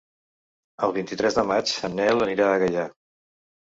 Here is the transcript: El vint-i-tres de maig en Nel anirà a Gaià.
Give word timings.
El 0.87 0.95
vint-i-tres 0.95 1.39
de 1.41 1.45
maig 1.53 1.77
en 1.91 1.97
Nel 2.03 2.29
anirà 2.29 2.53
a 2.53 2.61
Gaià. 2.67 2.93